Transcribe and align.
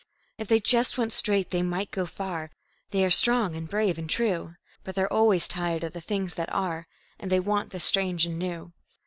If 0.39 0.47
they 0.47 0.59
just 0.59 0.97
went 0.97 1.13
straight 1.13 1.51
they 1.51 1.61
might 1.61 1.91
go 1.91 2.07
far; 2.07 2.49
They 2.89 3.05
are 3.05 3.11
strong 3.11 3.55
and 3.55 3.69
brave 3.69 3.99
and 3.99 4.09
true; 4.09 4.55
But 4.83 4.95
they're 4.95 5.13
always 5.13 5.47
tired 5.47 5.83
of 5.83 5.93
the 5.93 6.01
things 6.01 6.33
that 6.33 6.51
are, 6.51 6.87
And 7.19 7.31
they 7.31 7.39
want 7.39 7.69
the 7.69 7.79
strange 7.79 8.25
and 8.25 8.39
new. 8.39 8.73